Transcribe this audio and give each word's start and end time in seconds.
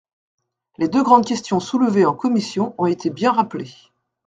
Les 0.79 0.87
deux 0.87 1.03
grandes 1.03 1.27
questions 1.27 1.59
soulevées 1.59 2.07
en 2.07 2.15
commission 2.15 2.73
ont 2.79 2.87
été 2.87 3.11
bien 3.11 3.31
rappelées. 3.33 3.75